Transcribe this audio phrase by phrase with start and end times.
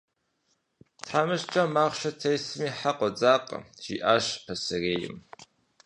[1.03, 5.17] «Тхьэмыщкӏэм махъшэ тесми хьэ къодзакъэ», жиӏащ пасэрейм.